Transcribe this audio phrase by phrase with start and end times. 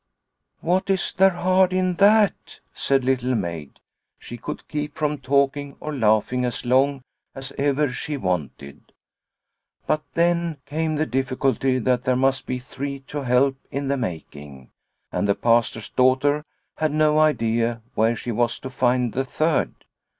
[0.61, 3.79] "What is there hard in that?" said Little Maid.
[4.17, 7.03] She could keep from talking or laughing as long
[7.35, 8.93] as ever she wanted.
[9.85, 14.71] But then came the difficulty that there must be three to help in the making,
[15.11, 16.45] and the Pastor's daughter
[16.77, 19.85] had no idea where she was to find the third.